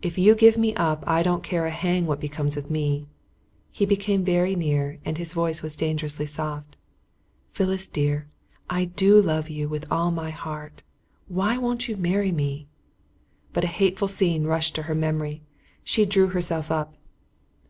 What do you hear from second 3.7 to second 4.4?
He came